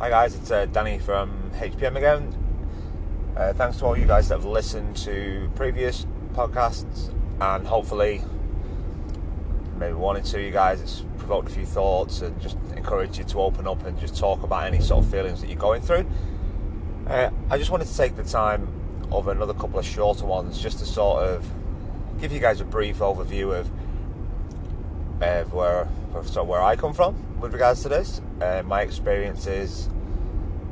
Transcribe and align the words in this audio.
Hi 0.00 0.08
guys, 0.08 0.34
it's 0.34 0.50
uh, 0.50 0.64
Danny 0.64 0.98
from 0.98 1.50
HPM 1.56 1.94
again. 1.94 2.34
Uh, 3.36 3.52
thanks 3.52 3.76
to 3.76 3.84
all 3.84 3.98
you 3.98 4.06
guys 4.06 4.30
that 4.30 4.36
have 4.36 4.46
listened 4.46 4.96
to 4.96 5.50
previous 5.54 6.06
podcasts, 6.32 7.12
and 7.38 7.66
hopefully, 7.66 8.24
maybe 9.76 9.92
one 9.92 10.16
or 10.16 10.22
two 10.22 10.38
of 10.38 10.42
you 10.42 10.52
guys, 10.52 10.80
it's 10.80 11.04
provoked 11.18 11.50
a 11.50 11.52
few 11.52 11.66
thoughts 11.66 12.22
and 12.22 12.40
just 12.40 12.56
encouraged 12.74 13.18
you 13.18 13.24
to 13.24 13.42
open 13.42 13.66
up 13.66 13.84
and 13.84 14.00
just 14.00 14.16
talk 14.16 14.42
about 14.42 14.66
any 14.66 14.80
sort 14.80 15.04
of 15.04 15.10
feelings 15.10 15.42
that 15.42 15.48
you're 15.48 15.58
going 15.58 15.82
through. 15.82 16.06
Uh, 17.06 17.28
I 17.50 17.58
just 17.58 17.70
wanted 17.70 17.88
to 17.88 17.94
take 17.94 18.16
the 18.16 18.24
time 18.24 18.68
over 19.10 19.30
another 19.30 19.52
couple 19.52 19.78
of 19.78 19.84
shorter 19.84 20.24
ones 20.24 20.58
just 20.58 20.78
to 20.78 20.86
sort 20.86 21.24
of 21.24 21.46
give 22.22 22.32
you 22.32 22.40
guys 22.40 22.62
a 22.62 22.64
brief 22.64 23.00
overview 23.00 23.54
of 23.54 23.70
uh, 25.22 25.44
where 25.50 25.86
so 26.24 26.42
where 26.42 26.62
I 26.62 26.74
come 26.74 26.94
from 26.94 27.38
with 27.38 27.52
regards 27.52 27.82
to 27.82 27.90
this, 27.90 28.22
uh, 28.40 28.62
my 28.64 28.82
experiences, 28.82 29.88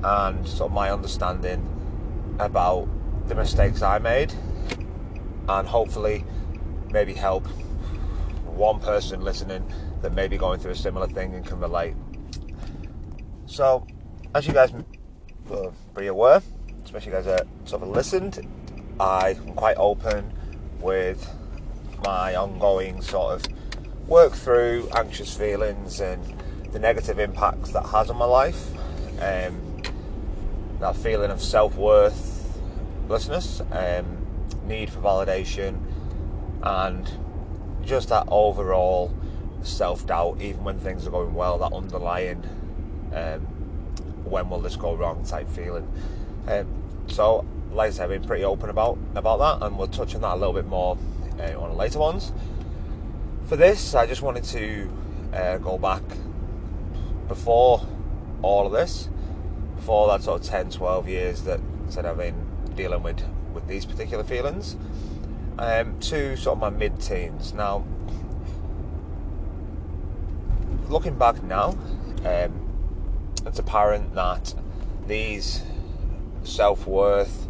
and 0.02 0.46
sort 0.46 0.70
of 0.70 0.74
my 0.74 0.90
understanding 0.90 1.66
about 2.38 2.88
the 3.28 3.34
mistakes 3.34 3.82
I 3.82 3.98
made, 3.98 4.32
and 5.48 5.66
hopefully 5.66 6.24
maybe 6.90 7.14
help 7.14 7.46
one 8.46 8.80
person 8.80 9.20
listening 9.20 9.70
that 10.02 10.14
may 10.14 10.28
be 10.28 10.36
going 10.36 10.60
through 10.60 10.72
a 10.72 10.76
similar 10.76 11.06
thing 11.06 11.34
and 11.34 11.44
can 11.44 11.60
relate. 11.60 11.94
So, 13.46 13.86
as 14.34 14.46
you 14.46 14.52
guys 14.52 14.72
will 15.48 15.74
be 15.96 16.06
aware, 16.06 16.42
especially 16.84 17.12
you 17.12 17.16
guys 17.16 17.24
that 17.26 17.46
sort 17.64 17.82
of 17.82 17.88
listened, 17.88 18.46
I 19.00 19.30
am 19.30 19.54
quite 19.54 19.76
open 19.76 20.32
with 20.80 21.28
my 22.04 22.34
ongoing 22.34 23.02
sort 23.02 23.34
of 23.34 24.08
work 24.08 24.32
through 24.32 24.88
anxious 24.94 25.36
feelings 25.36 26.00
and 26.00 26.22
the 26.72 26.78
negative 26.78 27.18
impacts 27.18 27.70
that 27.72 27.86
has 27.86 28.10
on 28.10 28.16
my 28.16 28.24
life. 28.24 28.70
Um, 29.20 29.82
that 30.80 30.96
feeling 30.96 31.30
of 31.30 31.42
self 31.42 31.74
worthlessness, 31.76 33.60
um, 33.72 34.26
need 34.64 34.90
for 34.90 35.00
validation, 35.00 35.80
and 36.62 37.10
just 37.84 38.10
that 38.10 38.26
overall 38.28 39.12
self 39.62 40.06
doubt, 40.06 40.40
even 40.40 40.62
when 40.64 40.78
things 40.78 41.06
are 41.06 41.10
going 41.10 41.34
well, 41.34 41.58
that 41.58 41.72
underlying 41.72 42.44
um, 43.12 43.40
when 44.24 44.50
will 44.50 44.60
this 44.60 44.76
go 44.76 44.94
wrong 44.94 45.24
type 45.24 45.48
feeling. 45.48 45.90
Um, 46.46 46.66
so, 47.08 47.44
like 47.72 47.88
I 47.88 47.90
said, 47.90 48.04
I've 48.04 48.10
been 48.10 48.24
pretty 48.24 48.44
open 48.44 48.70
about 48.70 48.98
about 49.14 49.38
that, 49.38 49.66
and 49.66 49.76
we'll 49.78 49.88
touch 49.88 50.14
on 50.14 50.20
that 50.20 50.34
a 50.34 50.36
little 50.36 50.54
bit 50.54 50.66
more 50.66 50.96
uh, 51.40 51.60
on 51.60 51.70
the 51.70 51.76
later 51.76 51.98
ones. 51.98 52.32
For 53.46 53.56
this, 53.56 53.94
I 53.94 54.06
just 54.06 54.22
wanted 54.22 54.44
to 54.44 54.90
uh, 55.32 55.58
go 55.58 55.78
back 55.78 56.02
before 57.28 57.86
all 58.42 58.66
of 58.66 58.72
this, 58.72 59.08
before 59.76 60.08
that 60.08 60.22
sort 60.22 60.40
of 60.40 60.46
10, 60.46 60.70
12 60.70 61.08
years 61.08 61.42
that 61.42 61.60
said 61.88 62.04
I've 62.04 62.18
been 62.18 62.46
dealing 62.74 63.02
with 63.02 63.22
with 63.52 63.66
these 63.66 63.84
particular 63.84 64.24
feelings, 64.24 64.76
um, 65.58 65.98
to 66.00 66.36
sort 66.36 66.56
of 66.56 66.60
my 66.60 66.70
mid-teens. 66.70 67.52
Now, 67.52 67.84
looking 70.88 71.16
back 71.18 71.42
now, 71.42 71.76
um, 72.24 72.68
it's 73.46 73.58
apparent 73.58 74.14
that 74.14 74.54
these 75.06 75.62
self-worth, 76.44 77.48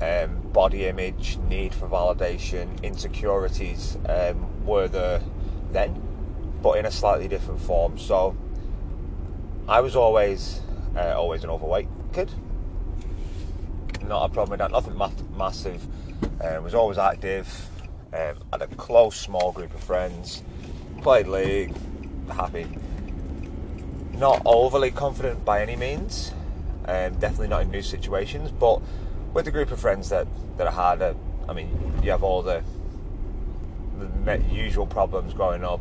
um, 0.00 0.40
body 0.52 0.86
image, 0.86 1.38
need 1.48 1.74
for 1.74 1.88
validation, 1.88 2.82
insecurities 2.82 3.98
um, 4.08 4.64
were 4.64 4.88
there 4.88 5.20
then, 5.72 6.00
but 6.62 6.78
in 6.78 6.86
a 6.86 6.90
slightly 6.90 7.28
different 7.28 7.60
form. 7.60 7.98
So 7.98 8.36
I 9.70 9.80
was 9.82 9.94
always 9.94 10.60
uh, 10.96 11.14
always 11.16 11.44
an 11.44 11.50
overweight 11.50 11.86
kid. 12.12 12.28
Not 14.02 14.28
a 14.28 14.28
problem 14.28 14.50
with 14.50 14.58
that. 14.58 14.72
Nothing 14.72 14.96
ma- 14.96 15.12
massive. 15.38 15.86
Uh, 16.42 16.60
was 16.60 16.74
always 16.74 16.98
active. 16.98 17.68
Um, 18.12 18.34
had 18.52 18.62
a 18.62 18.66
close, 18.66 19.14
small 19.14 19.52
group 19.52 19.72
of 19.72 19.80
friends. 19.80 20.42
Played 21.02 21.28
league. 21.28 21.72
Happy. 22.32 22.66
Not 24.14 24.42
overly 24.44 24.90
confident 24.90 25.44
by 25.44 25.62
any 25.62 25.76
means. 25.76 26.32
Um, 26.86 27.14
definitely 27.20 27.46
not 27.46 27.62
in 27.62 27.70
new 27.70 27.82
situations, 27.82 28.50
but 28.50 28.82
with 29.32 29.44
the 29.44 29.52
group 29.52 29.70
of 29.70 29.78
friends 29.78 30.08
that 30.08 30.26
that 30.56 30.66
I 30.66 30.72
had, 30.72 31.00
uh, 31.00 31.14
I 31.48 31.52
mean, 31.52 32.00
you 32.02 32.10
have 32.10 32.24
all 32.24 32.42
the 32.42 32.64
the 34.00 34.42
usual 34.50 34.86
problems 34.86 35.32
growing 35.32 35.62
up, 35.62 35.80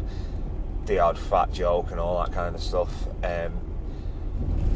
the 0.86 1.00
odd 1.00 1.18
fat 1.18 1.52
joke 1.52 1.90
and 1.90 2.00
all 2.00 2.24
that 2.24 2.32
kind 2.32 2.54
of 2.54 2.62
stuff. 2.62 2.92
Um, 3.24 3.60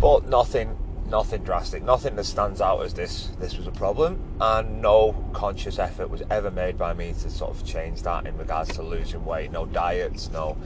but 0.03 0.28
nothing, 0.28 0.78
nothing 1.08 1.41
drastic, 1.44 1.81
nothing 1.81 2.18
that 2.18 2.25
stands 2.25 2.59
out 2.59 2.84
as 2.84 2.94
this. 2.94 3.28
This 3.40 3.56
was 3.56 3.68
a 3.68 3.72
problem, 3.72 4.22
and 4.41 4.81
no 4.81 5.14
conscious 5.31 5.80
effort 5.80 6.09
was 6.09 6.22
ever 6.30 6.52
made 6.52 6.78
by 6.78 6.94
me 6.94 7.14
to 7.22 7.30
sort 7.30 7.52
of 7.52 7.66
change 7.66 8.02
that 8.02 8.28
in 8.28 8.38
regards 8.38 8.74
to 8.75 8.84
losing 8.84 9.24
weight. 9.24 9.50
No 9.53 9.66
diets, 9.66 10.30
no 10.30 10.58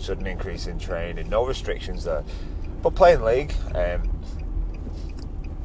sudden 0.00 0.26
increase 0.26 0.66
in 0.66 0.80
training, 0.80 1.28
no 1.28 1.46
restrictions 1.46 2.02
there. 2.02 2.24
But 2.82 2.96
playing 2.96 3.22
league, 3.22 3.54
um, 3.72 4.10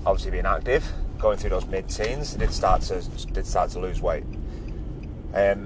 obviously 0.06 0.30
being 0.30 0.46
active, 0.46 0.86
going 1.18 1.40
through 1.40 1.50
those 1.50 1.66
mid-teens, 1.66 2.36
did 2.36 2.54
start 2.54 2.84
to 2.84 3.02
did 3.34 3.48
start 3.48 3.72
to 3.72 3.80
lose 3.80 4.00
weight. 4.00 4.26
Um, 5.34 5.66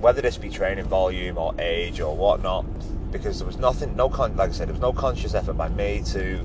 whether 0.00 0.22
this 0.22 0.38
be 0.38 0.48
training 0.48 0.86
volume 0.86 1.36
or 1.36 1.54
age 1.60 2.00
or 2.00 2.16
whatnot, 2.16 2.64
because 3.12 3.38
there 3.38 3.46
was 3.46 3.58
nothing, 3.58 3.94
no 3.94 4.08
con, 4.08 4.34
like 4.36 4.50
I 4.50 4.52
said, 4.52 4.68
there 4.68 4.74
was 4.74 4.80
no 4.80 4.92
conscious 4.92 5.34
effort 5.34 5.52
by 5.52 5.68
me 5.68 6.02
to 6.06 6.44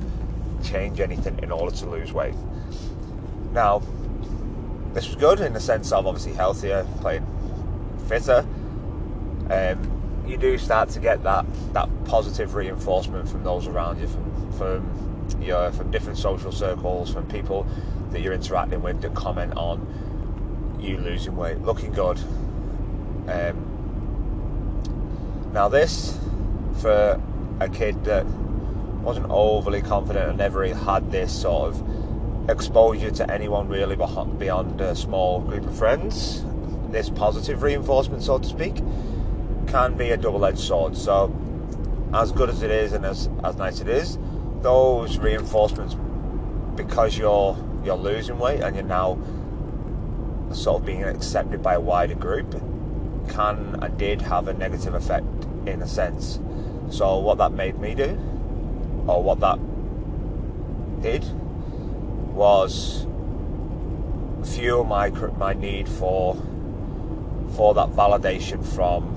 change 0.63 0.99
anything 0.99 1.39
in 1.41 1.51
order 1.51 1.75
to 1.77 1.85
lose 1.89 2.11
weight. 2.11 2.35
Now, 3.53 3.81
this 4.93 5.07
was 5.07 5.15
good 5.15 5.39
in 5.39 5.53
the 5.53 5.59
sense 5.59 5.91
of 5.91 6.05
obviously 6.05 6.33
healthier, 6.33 6.85
playing 7.01 7.25
fitter. 8.07 8.45
Um, 9.49 10.23
you 10.27 10.37
do 10.37 10.57
start 10.57 10.89
to 10.89 10.99
get 10.99 11.23
that 11.23 11.45
that 11.73 11.87
positive 12.05 12.53
reinforcement 12.53 13.29
from 13.29 13.43
those 13.43 13.65
around 13.67 13.99
you, 14.01 14.07
from 14.07 14.51
from 14.53 15.41
you 15.41 15.49
know, 15.49 15.71
from 15.71 15.91
different 15.91 16.17
social 16.17 16.51
circles, 16.51 17.13
from 17.13 17.27
people 17.27 17.65
that 18.11 18.21
you're 18.21 18.33
interacting 18.33 18.81
with 18.81 19.01
that 19.01 19.13
comment 19.13 19.53
on 19.55 20.77
you 20.79 20.97
losing 20.97 21.35
weight, 21.35 21.59
looking 21.59 21.91
good. 21.91 22.19
Um, 23.27 23.63
now, 25.53 25.69
this 25.69 26.17
for 26.77 27.21
a 27.59 27.69
kid 27.69 28.03
that 28.05 28.25
wasn't 29.01 29.27
overly 29.29 29.81
confident 29.81 30.29
and 30.29 30.37
never 30.37 30.65
had 30.73 31.11
this 31.11 31.41
sort 31.41 31.73
of 31.73 32.49
exposure 32.49 33.11
to 33.11 33.31
anyone 33.31 33.67
really 33.67 33.95
beyond 33.95 34.79
a 34.81 34.95
small 34.95 35.41
group 35.41 35.65
of 35.65 35.77
friends, 35.77 36.43
this 36.89 37.09
positive 37.09 37.61
reinforcement, 37.61 38.23
so 38.23 38.37
to 38.37 38.47
speak, 38.47 38.75
can 39.67 39.95
be 39.95 40.11
a 40.11 40.17
double 40.17 40.45
edged 40.45 40.59
sword. 40.59 40.95
So, 40.95 41.33
as 42.13 42.31
good 42.31 42.49
as 42.49 42.63
it 42.63 42.71
is 42.71 42.93
and 42.93 43.05
as, 43.05 43.29
as 43.43 43.57
nice 43.57 43.81
it 43.81 43.89
is, 43.89 44.17
those 44.61 45.17
reinforcements 45.17 45.95
because 46.75 47.17
you're 47.17 47.57
you're 47.83 47.95
losing 47.95 48.37
weight 48.37 48.61
and 48.61 48.75
you're 48.75 48.85
now 48.85 49.17
sort 50.53 50.81
of 50.81 50.85
being 50.85 51.03
accepted 51.03 51.61
by 51.61 51.75
a 51.75 51.79
wider 51.79 52.15
group 52.15 52.51
can 53.29 53.77
and 53.81 53.97
did 53.97 54.21
have 54.21 54.47
a 54.47 54.53
negative 54.53 54.93
effect 54.93 55.25
in 55.65 55.81
a 55.81 55.87
sense. 55.87 56.39
So 56.89 57.19
what 57.19 57.37
that 57.39 57.51
made 57.51 57.79
me 57.79 57.95
do, 57.95 58.17
or 59.07 59.21
what 59.21 59.39
that 59.41 59.59
did, 61.01 61.23
was 62.33 63.05
fuel 64.43 64.83
my 64.83 65.09
my 65.09 65.53
need 65.53 65.89
for 65.89 66.35
for 67.55 67.73
that 67.73 67.89
validation 67.89 68.63
from 68.75 69.13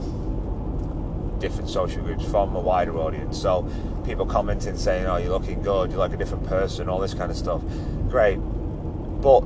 different 1.38 1.68
social 1.68 2.02
groups 2.02 2.24
from 2.24 2.54
a 2.54 2.60
wider 2.60 2.96
audience. 2.98 3.40
So 3.40 3.68
people 4.04 4.26
commenting 4.26 4.76
saying, 4.76 5.06
"Oh, 5.06 5.16
you're 5.16 5.30
looking 5.30 5.62
good. 5.62 5.90
You're 5.90 5.98
like 5.98 6.12
a 6.12 6.16
different 6.16 6.46
person." 6.46 6.88
All 6.88 6.98
this 6.98 7.14
kind 7.14 7.30
of 7.30 7.36
stuff. 7.36 7.62
Great, 8.08 8.36
but 8.36 9.42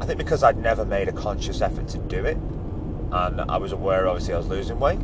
I 0.00 0.04
think 0.04 0.18
because 0.18 0.42
I'd 0.42 0.58
never 0.58 0.84
made 0.84 1.08
a 1.08 1.12
conscious 1.12 1.60
effort 1.60 1.88
to 1.88 1.98
do 1.98 2.24
it, 2.24 2.36
and 3.12 3.40
I 3.40 3.56
was 3.56 3.72
aware, 3.72 4.08
obviously, 4.08 4.34
I 4.34 4.38
was 4.38 4.48
losing 4.48 4.78
weight, 4.78 5.00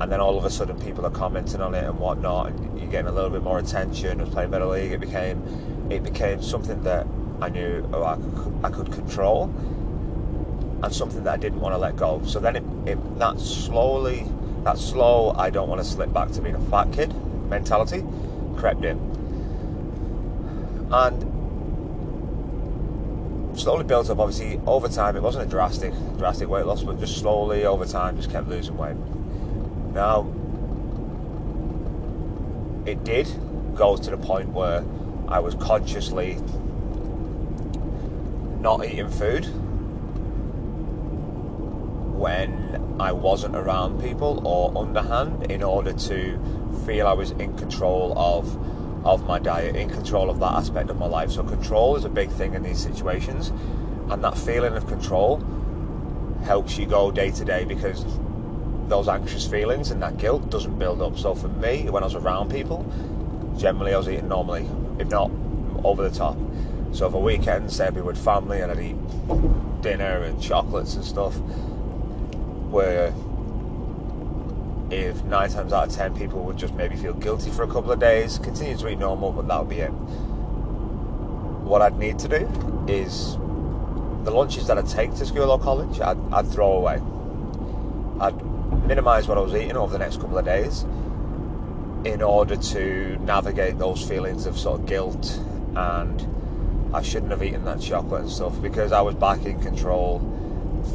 and 0.00 0.12
then 0.12 0.20
all 0.20 0.38
of 0.38 0.44
a 0.44 0.50
sudden 0.50 0.80
people 0.80 1.04
are 1.06 1.10
commenting 1.10 1.60
on 1.60 1.74
it 1.74 1.84
and 1.84 1.98
whatnot, 1.98 2.48
and 2.48 2.78
you're 2.78 2.90
getting 2.90 3.08
a 3.08 3.12
little 3.12 3.30
bit 3.30 3.42
more 3.42 3.58
attention. 3.58 4.20
I 4.20 4.24
was 4.24 4.32
playing 4.32 4.50
better 4.50 4.66
league. 4.66 4.92
It 4.92 5.00
became 5.00 5.42
it 5.90 6.02
became 6.02 6.42
something 6.42 6.82
that 6.84 7.06
I 7.40 7.48
knew 7.48 7.88
oh, 7.92 8.04
I, 8.04 8.16
could, 8.16 8.60
I 8.64 8.70
could 8.70 8.92
control 8.92 9.44
and 10.82 10.94
something 10.94 11.24
that 11.24 11.34
I 11.34 11.36
didn't 11.36 11.60
want 11.60 11.74
to 11.74 11.78
let 11.78 11.96
go. 11.96 12.22
So 12.24 12.40
then 12.40 12.56
it, 12.56 12.64
it 12.86 13.18
that 13.18 13.40
slowly 13.40 14.26
that 14.64 14.78
slow, 14.78 15.32
I 15.36 15.50
don't 15.50 15.68
want 15.68 15.80
to 15.80 15.84
slip 15.86 16.12
back 16.12 16.30
to 16.32 16.42
being 16.42 16.54
a 16.54 16.60
fat 16.60 16.92
kid 16.92 17.14
mentality 17.48 18.04
crept 18.56 18.84
in. 18.84 18.98
And 20.90 21.22
slowly 23.58 23.84
built 23.84 24.10
up, 24.10 24.18
obviously, 24.18 24.60
over 24.66 24.88
time. 24.88 25.16
It 25.16 25.22
wasn't 25.22 25.46
a 25.46 25.48
drastic, 25.48 25.92
drastic 26.16 26.48
weight 26.48 26.66
loss, 26.66 26.82
but 26.82 26.98
just 27.00 27.18
slowly 27.18 27.64
over 27.64 27.86
time, 27.86 28.16
just 28.16 28.30
kept 28.30 28.48
losing 28.48 28.76
weight. 28.76 28.96
Now, 29.92 30.32
it 32.86 33.04
did 33.04 33.28
go 33.74 33.96
to 33.96 34.10
the 34.10 34.16
point 34.16 34.48
where 34.48 34.84
I 35.28 35.40
was 35.40 35.54
consciously 35.54 36.38
not 38.60 38.84
eating 38.84 39.08
food 39.08 39.44
when 42.18 42.96
I 42.98 43.12
wasn't 43.12 43.54
around 43.54 44.02
people 44.02 44.46
or 44.46 44.76
underhand 44.76 45.50
in 45.50 45.62
order 45.62 45.92
to 45.92 46.38
feel 46.84 47.06
I 47.06 47.12
was 47.12 47.30
in 47.32 47.56
control 47.56 48.18
of 48.18 48.56
of 49.06 49.24
my 49.26 49.38
diet, 49.38 49.76
in 49.76 49.88
control 49.88 50.28
of 50.28 50.40
that 50.40 50.52
aspect 50.54 50.90
of 50.90 50.98
my 50.98 51.06
life. 51.06 51.30
So 51.30 51.44
control 51.44 51.94
is 51.96 52.04
a 52.04 52.08
big 52.08 52.30
thing 52.30 52.54
in 52.54 52.64
these 52.64 52.80
situations, 52.80 53.50
and 54.10 54.22
that 54.24 54.36
feeling 54.36 54.74
of 54.74 54.86
control 54.88 55.40
helps 56.42 56.76
you 56.76 56.86
go 56.86 57.10
day 57.10 57.30
to 57.30 57.44
day 57.44 57.64
because 57.64 58.04
those 58.88 59.08
anxious 59.08 59.46
feelings 59.46 59.90
and 59.90 60.02
that 60.02 60.16
guilt 60.18 60.50
doesn't 60.50 60.78
build 60.78 61.02
up. 61.02 61.18
So 61.18 61.34
for 61.34 61.48
me, 61.48 61.88
when 61.90 62.02
I 62.02 62.06
was 62.06 62.14
around 62.14 62.50
people, 62.50 62.84
generally 63.58 63.94
I 63.94 63.98
was 63.98 64.08
eating 64.08 64.28
normally, 64.28 64.68
if 64.98 65.08
not 65.08 65.30
over 65.84 66.08
the 66.08 66.14
top. 66.16 66.36
So 66.92 67.10
for 67.10 67.22
weekends, 67.22 67.76
say 67.76 67.86
I'd 67.86 67.94
be 67.94 68.00
with 68.00 68.22
family 68.22 68.60
and 68.60 68.72
I'd 68.72 68.80
eat 68.80 69.82
dinner 69.82 70.22
and 70.22 70.40
chocolates 70.42 70.94
and 70.94 71.04
stuff. 71.04 71.34
Where 72.70 73.12
if 74.90 75.22
nine 75.24 75.50
times 75.50 75.72
out 75.72 75.88
of 75.88 75.94
ten 75.94 76.16
people 76.16 76.42
would 76.44 76.56
just 76.56 76.74
maybe 76.74 76.96
feel 76.96 77.12
guilty 77.12 77.50
for 77.50 77.62
a 77.62 77.66
couple 77.66 77.92
of 77.92 78.00
days, 78.00 78.38
continue 78.38 78.76
to 78.76 78.88
eat 78.88 78.98
normal, 78.98 79.32
but 79.32 79.46
that 79.48 79.58
would 79.60 79.68
be 79.68 79.80
it. 79.80 79.90
What 79.90 81.82
I'd 81.82 81.98
need 81.98 82.18
to 82.20 82.28
do 82.28 82.86
is 82.88 83.34
the 84.24 84.30
lunches 84.30 84.66
that 84.66 84.78
I'd 84.78 84.88
take 84.88 85.14
to 85.16 85.26
school 85.26 85.50
or 85.50 85.58
college, 85.58 86.00
I'd, 86.00 86.18
I'd 86.32 86.48
throw 86.48 86.72
away. 86.72 87.02
I'd 88.20 88.34
minimise 88.88 89.28
what 89.28 89.36
I 89.36 89.42
was 89.42 89.54
eating 89.54 89.76
over 89.76 89.92
the 89.92 89.98
next 89.98 90.18
couple 90.18 90.38
of 90.38 90.46
days 90.46 90.84
in 92.06 92.22
order 92.22 92.56
to 92.56 93.18
navigate 93.20 93.78
those 93.78 94.02
feelings 94.02 94.46
of 94.46 94.58
sort 94.58 94.80
of 94.80 94.86
guilt 94.86 95.38
and 95.76 96.94
I 96.94 97.02
shouldn't 97.02 97.30
have 97.30 97.42
eaten 97.42 97.66
that 97.66 97.82
chocolate 97.82 98.22
and 98.22 98.30
stuff 98.30 98.58
because 98.62 98.92
I 98.92 99.02
was 99.02 99.14
back 99.14 99.44
in 99.44 99.60
control 99.60 100.20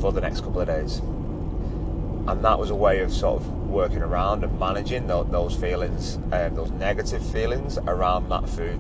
for 0.01 0.11
the 0.11 0.21
next 0.21 0.41
couple 0.41 0.61
of 0.61 0.67
days. 0.67 0.97
And 0.97 2.43
that 2.43 2.57
was 2.57 2.71
a 2.71 2.75
way 2.75 3.01
of 3.01 3.13
sort 3.13 3.41
of 3.41 3.47
working 3.69 4.01
around 4.01 4.43
and 4.43 4.59
managing 4.59 5.05
those 5.05 5.55
feelings, 5.55 6.15
um, 6.31 6.55
those 6.55 6.71
negative 6.71 7.23
feelings 7.31 7.77
around 7.77 8.27
that 8.29 8.49
food. 8.49 8.79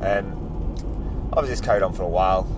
Um, 0.00 0.74
obviously, 1.32 1.52
it's 1.52 1.60
carried 1.60 1.84
on 1.84 1.92
for 1.92 2.02
a 2.02 2.08
while. 2.08 2.48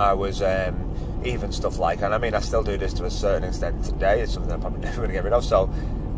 I 0.00 0.14
was 0.14 0.40
um, 0.40 0.85
even 1.26 1.52
stuff 1.52 1.78
like, 1.78 2.02
and 2.02 2.14
I 2.14 2.18
mean, 2.18 2.34
I 2.34 2.40
still 2.40 2.62
do 2.62 2.76
this 2.76 2.92
to 2.94 3.04
a 3.04 3.10
certain 3.10 3.48
extent 3.48 3.84
today. 3.84 4.20
It's 4.20 4.32
something 4.32 4.52
I'm 4.52 4.60
probably 4.60 4.80
never 4.84 4.96
going 4.98 5.08
to 5.08 5.14
get 5.14 5.24
rid 5.24 5.32
of. 5.32 5.44
So, 5.44 5.66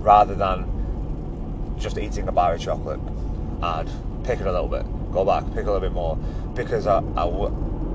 rather 0.01 0.35
than 0.35 1.77
just 1.79 1.99
eating 1.99 2.29
a 2.29 2.33
bar 2.33 2.55
of 2.55 2.61
chocolate, 2.61 3.01
I'd 3.63 3.89
pick 4.25 4.41
it 4.41 4.47
a 4.47 4.53
little 4.53 4.69
bit, 4.69 4.85
go 5.13 5.25
back, 5.25 5.45
pick 5.49 5.67
a 5.67 5.73
little 5.73 5.81
bit 5.81 5.93
more, 5.93 6.17
because 6.55 6.87
I, 6.87 6.99
I, 7.17 7.25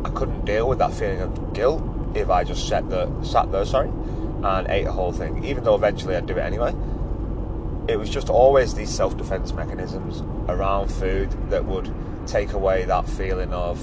I 0.06 0.10
couldn't 0.10 0.46
deal 0.46 0.68
with 0.68 0.80
that 0.80 0.94
feeling 0.94 1.22
of 1.22 1.54
guilt 1.54 1.84
if 2.16 2.30
I 2.30 2.44
just 2.44 2.68
sat 2.68 2.90
there, 2.90 3.08
sat 3.24 3.52
there, 3.52 3.66
sorry, 3.66 3.90
and 4.44 4.68
ate 4.68 4.86
a 4.86 4.92
whole 4.92 5.12
thing. 5.12 5.44
Even 5.46 5.64
though 5.64 5.76
eventually 5.76 6.16
I'd 6.16 6.26
do 6.26 6.38
it 6.38 6.42
anyway. 6.42 6.74
It 7.86 7.98
was 7.98 8.10
just 8.10 8.30
always 8.30 8.74
these 8.74 8.90
self-defense 8.90 9.52
mechanisms 9.52 10.22
around 10.48 10.88
food 10.88 11.30
that 11.50 11.66
would 11.66 11.94
take 12.26 12.54
away 12.54 12.86
that 12.86 13.08
feeling 13.10 13.52
of 13.52 13.78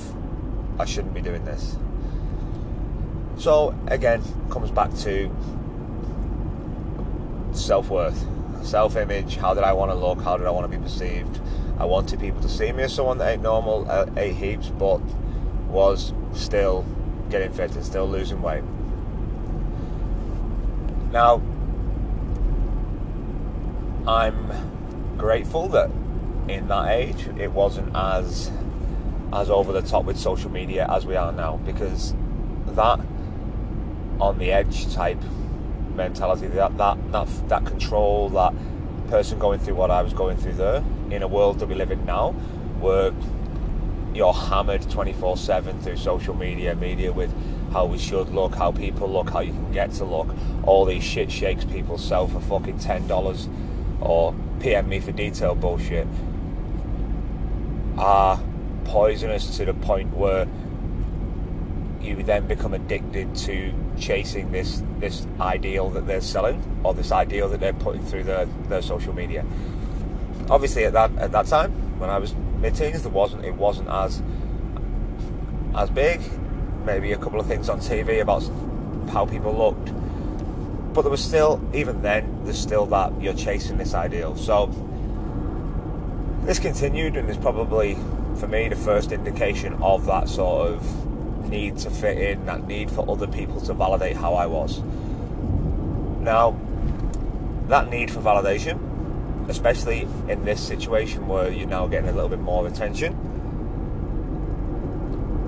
I 0.80 0.86
shouldn't 0.86 1.12
be 1.12 1.20
doing 1.20 1.44
this. 1.44 1.76
So 3.40 3.74
again, 3.86 4.22
comes 4.50 4.70
back 4.70 4.94
to 4.96 5.34
self-worth, 7.52 8.22
self-image. 8.66 9.36
How 9.36 9.54
did 9.54 9.64
I 9.64 9.72
want 9.72 9.90
to 9.92 9.94
look? 9.94 10.20
How 10.20 10.36
did 10.36 10.46
I 10.46 10.50
want 10.50 10.70
to 10.70 10.78
be 10.78 10.82
perceived? 10.82 11.40
I 11.78 11.86
wanted 11.86 12.20
people 12.20 12.42
to 12.42 12.50
see 12.50 12.70
me 12.70 12.82
as 12.82 12.92
someone 12.92 13.16
that 13.16 13.28
ate 13.28 13.40
normal, 13.40 13.90
uh, 13.90 14.04
ate 14.18 14.34
heaps, 14.34 14.68
but 14.68 15.00
was 15.68 16.12
still 16.34 16.84
getting 17.30 17.50
fit 17.50 17.74
and 17.74 17.82
still 17.82 18.06
losing 18.06 18.42
weight. 18.42 18.62
Now, 21.10 21.40
I'm 24.06 25.16
grateful 25.16 25.66
that 25.68 25.90
in 26.46 26.68
that 26.68 26.90
age 26.90 27.26
it 27.38 27.52
wasn't 27.52 27.96
as 27.96 28.50
as 29.32 29.48
over 29.48 29.72
the 29.72 29.80
top 29.80 30.04
with 30.04 30.18
social 30.18 30.50
media 30.50 30.86
as 30.90 31.06
we 31.06 31.16
are 31.16 31.32
now 31.32 31.56
because 31.64 32.14
that 32.66 33.00
on 34.20 34.38
the 34.38 34.52
edge 34.52 34.92
type 34.94 35.20
mentality 35.94 36.46
that 36.46 36.76
that 36.78 37.12
that, 37.12 37.48
that 37.48 37.66
control 37.66 38.28
that 38.30 38.52
person 39.08 39.38
going 39.38 39.58
through 39.58 39.74
what 39.74 39.90
I 39.90 40.02
was 40.02 40.12
going 40.12 40.36
through 40.36 40.54
there 40.54 40.84
in 41.10 41.22
a 41.22 41.28
world 41.28 41.58
that 41.58 41.66
we 41.66 41.74
live 41.74 41.90
in 41.90 42.04
now 42.06 42.32
where 42.80 43.12
you're 44.14 44.32
hammered 44.32 44.88
24 44.90 45.36
7 45.36 45.80
through 45.80 45.96
social 45.96 46.34
media, 46.34 46.74
media 46.74 47.12
with 47.12 47.32
how 47.72 47.86
we 47.86 47.98
should 47.98 48.28
look, 48.30 48.54
how 48.54 48.72
people 48.72 49.08
look, 49.08 49.30
how 49.30 49.40
you 49.40 49.52
can 49.52 49.70
get 49.72 49.92
to 49.92 50.04
look. 50.04 50.28
All 50.64 50.84
these 50.84 51.04
shit 51.04 51.30
shakes 51.30 51.64
people 51.64 51.98
sell 51.98 52.26
for 52.26 52.40
fucking 52.40 52.78
$10 52.78 53.48
or 54.00 54.34
PM 54.60 54.88
me 54.88 55.00
for 55.00 55.12
detail 55.12 55.54
bullshit 55.54 56.06
are 57.98 58.40
poisonous 58.84 59.56
to 59.58 59.64
the 59.64 59.74
point 59.74 60.14
where 60.16 60.46
you 62.00 62.22
then 62.22 62.46
become 62.46 62.74
addicted 62.74 63.34
to 63.34 63.72
chasing 64.00 64.50
this 64.50 64.82
this 64.98 65.26
ideal 65.40 65.90
that 65.90 66.06
they're 66.06 66.20
selling 66.20 66.62
or 66.82 66.94
this 66.94 67.12
ideal 67.12 67.48
that 67.48 67.60
they're 67.60 67.72
putting 67.72 68.04
through 68.04 68.24
their, 68.24 68.46
their 68.68 68.82
social 68.82 69.14
media. 69.14 69.44
Obviously 70.48 70.84
at 70.84 70.92
that 70.94 71.10
at 71.18 71.32
that 71.32 71.46
time 71.46 71.70
when 72.00 72.10
I 72.10 72.18
was 72.18 72.34
mid-teens 72.60 73.02
there 73.02 73.12
wasn't 73.12 73.44
it 73.44 73.54
wasn't 73.54 73.88
as 73.88 74.22
as 75.76 75.90
big. 75.90 76.20
Maybe 76.84 77.12
a 77.12 77.18
couple 77.18 77.38
of 77.38 77.46
things 77.46 77.68
on 77.68 77.78
TV 77.78 78.20
about 78.20 78.42
how 79.12 79.26
people 79.26 79.54
looked. 79.54 79.92
But 80.94 81.02
there 81.02 81.10
was 81.10 81.22
still 81.22 81.60
even 81.74 82.02
then 82.02 82.44
there's 82.44 82.58
still 82.58 82.86
that 82.86 83.20
you're 83.20 83.34
chasing 83.34 83.76
this 83.76 83.94
ideal. 83.94 84.36
So 84.36 84.66
this 86.44 86.58
continued 86.58 87.16
and 87.16 87.28
is 87.28 87.36
probably 87.36 87.96
for 88.36 88.48
me 88.48 88.68
the 88.68 88.76
first 88.76 89.12
indication 89.12 89.74
of 89.82 90.06
that 90.06 90.28
sort 90.28 90.68
of 90.68 91.09
need 91.50 91.76
to 91.78 91.90
fit 91.90 92.16
in 92.16 92.46
that 92.46 92.66
need 92.66 92.90
for 92.90 93.08
other 93.10 93.26
people 93.26 93.60
to 93.62 93.74
validate 93.74 94.16
how 94.16 94.34
I 94.34 94.46
was. 94.46 94.80
Now 96.20 96.58
that 97.68 97.90
need 97.90 98.10
for 98.10 98.20
validation 98.20 98.90
especially 99.50 100.06
in 100.28 100.44
this 100.44 100.64
situation 100.64 101.26
where 101.26 101.50
you're 101.50 101.68
now 101.68 101.86
getting 101.86 102.08
a 102.08 102.12
little 102.12 102.28
bit 102.28 102.38
more 102.38 102.66
attention, 102.66 103.12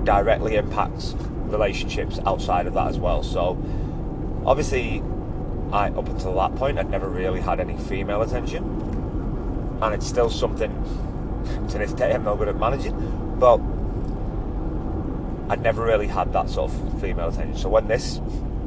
directly 0.03 0.57
impacts 0.57 1.15
relationships 1.45 2.19
outside 2.25 2.67
of 2.67 2.73
that 2.73 2.87
as 2.87 2.99
well. 2.99 3.23
So, 3.23 3.57
obviously, 4.45 5.01
I 5.71 5.89
up 5.89 6.09
until 6.09 6.35
that 6.35 6.55
point, 6.55 6.77
I'd 6.77 6.89
never 6.89 7.07
really 7.07 7.39
had 7.39 7.59
any 7.59 7.77
female 7.77 8.21
attention, 8.21 8.63
and 9.81 9.93
it's 9.93 10.05
still 10.05 10.29
something 10.29 10.71
to 11.69 11.77
this 11.77 11.93
day 11.93 12.13
I'm 12.13 12.23
not 12.23 12.37
good 12.37 12.49
at 12.49 12.57
managing, 12.57 13.37
but 13.39 13.57
I'd 15.49 15.61
never 15.61 15.83
really 15.83 16.07
had 16.07 16.33
that 16.33 16.49
sort 16.49 16.71
of 16.71 17.01
female 17.01 17.29
attention. 17.29 17.57
So 17.57 17.69
when 17.69 17.87
this 17.87 18.19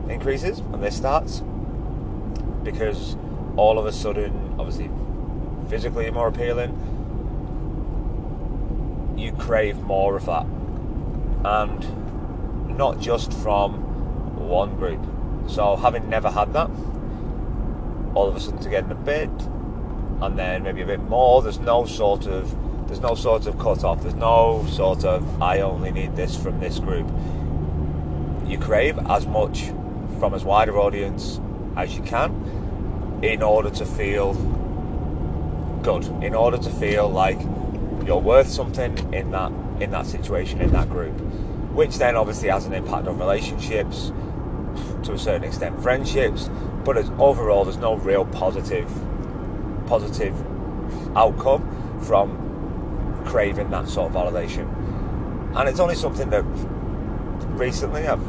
increases, 0.09 0.61
when 0.61 0.80
this 0.80 0.97
starts, 0.97 1.42
because 2.62 3.16
all 3.56 3.78
of 3.78 3.87
a 3.87 3.92
sudden, 3.92 4.56
obviously 4.59 4.90
physically 5.68 6.11
more 6.11 6.28
appealing, 6.28 6.75
you 9.16 9.33
crave 9.33 9.78
more 9.78 10.16
of 10.16 10.26
that. 10.26 10.47
And 11.45 12.76
not 12.76 13.00
just 13.00 13.33
from 13.33 13.75
one 14.49 14.76
group. 14.76 15.00
So 15.49 15.76
having 15.76 16.09
never 16.09 16.30
had 16.30 16.52
that, 16.52 16.71
all 18.14 18.28
of 18.28 18.37
a 18.37 18.40
sudden 18.40 18.61
to 18.61 18.68
get 18.68 18.85
in 18.85 18.92
a 18.92 18.95
bit, 18.95 19.30
and 20.21 20.38
then 20.38 20.62
maybe 20.62 20.83
a 20.83 20.87
bit 20.87 21.02
more, 21.02 21.42
there's 21.42 21.59
no 21.59 21.85
sort 21.85 22.26
of 22.26 22.54
there's 22.87 23.00
no 23.00 23.14
sort 23.14 23.47
of 23.47 23.59
cut 23.59 23.85
off, 23.85 24.02
there's 24.02 24.14
no 24.14 24.64
sort 24.71 25.05
of 25.05 25.43
I 25.43 25.61
only 25.61 25.90
need 25.90 26.16
this 26.16 26.37
from 26.37 26.61
this 26.61 26.78
group. 26.78 27.07
You 28.47 28.59
crave 28.59 28.99
as 29.09 29.26
much 29.26 29.73
from 30.19 30.35
as 30.35 30.45
wider 30.45 30.78
audience 30.78 31.40
as 31.76 31.97
you 31.97 32.02
can 32.02 33.21
in 33.23 33.43
order 33.43 33.71
to 33.71 33.85
feel 33.85 34.35
good 35.83 36.05
in 36.23 36.35
order 36.35 36.59
to 36.59 36.71
feel 36.71 37.09
like 37.09 37.40
you're 38.05 38.19
worth 38.19 38.49
something 38.49 38.97
in 39.12 39.31
that 39.31 39.52
in 39.81 39.90
that 39.90 40.07
situation 40.07 40.61
in 40.61 40.73
that 40.73 40.88
group 40.88 41.14
which 41.73 41.99
then 41.99 42.16
obviously 42.16 42.49
has 42.49 42.66
an 42.66 42.73
impact 42.73 43.07
on 43.07 43.19
relationships 43.19 44.12
to 45.02 45.12
a 45.12 45.19
certain 45.19 45.45
extent 45.45 45.81
friendships 45.83 46.49
but 46.85 46.97
as 46.97 47.11
overall 47.19 47.64
there's 47.64 47.76
no 47.76 47.95
real 47.95 48.25
positive 48.26 48.88
positive 49.87 50.35
outcome 51.16 51.62
from 52.02 52.46
craving 53.26 53.71
that 53.71 53.88
sort 53.88 54.11
of 54.11 54.16
validation 54.16 54.66
and 55.59 55.68
it's 55.68 55.80
only 55.80 55.95
something 55.95 56.30
that 56.30 56.45
recently 57.59 58.06
I've 58.06 58.26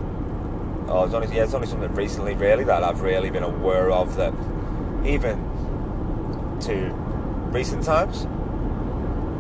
oh 0.90 1.04
it's 1.06 1.14
only 1.14 1.28
yeah 1.36 1.44
it's 1.44 1.54
only 1.54 1.68
something 1.68 1.94
recently 1.94 2.34
really 2.36 2.64
that 2.66 2.84
I've 2.84 3.02
really 3.02 3.30
been 3.30 3.44
aware 3.44 3.92
of 3.92 4.16
that 4.16 4.34
even 5.06 5.38
to 6.62 6.94
recent 7.52 7.84
times, 7.84 8.28